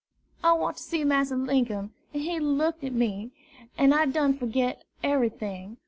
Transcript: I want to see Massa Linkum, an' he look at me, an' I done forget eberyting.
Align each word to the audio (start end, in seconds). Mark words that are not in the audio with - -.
I 0.43 0.53
want 0.53 0.77
to 0.77 0.81
see 0.81 1.03
Massa 1.03 1.35
Linkum, 1.35 1.93
an' 2.11 2.21
he 2.21 2.39
look 2.39 2.83
at 2.83 2.91
me, 2.91 3.29
an' 3.77 3.93
I 3.93 4.07
done 4.07 4.35
forget 4.35 4.83
eberyting. 5.03 5.77